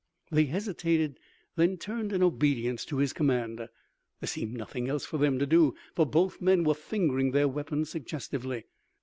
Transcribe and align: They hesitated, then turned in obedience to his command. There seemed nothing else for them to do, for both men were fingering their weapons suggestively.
They 0.31 0.45
hesitated, 0.45 1.19
then 1.55 1.77
turned 1.77 2.11
in 2.11 2.23
obedience 2.23 2.85
to 2.85 2.97
his 2.97 3.13
command. 3.13 3.59
There 3.59 4.27
seemed 4.27 4.57
nothing 4.57 4.89
else 4.89 5.05
for 5.05 5.19
them 5.19 5.37
to 5.37 5.45
do, 5.45 5.75
for 5.93 6.07
both 6.07 6.41
men 6.41 6.63
were 6.63 6.73
fingering 6.73 7.33
their 7.33 7.47
weapons 7.47 7.91
suggestively. 7.91 8.63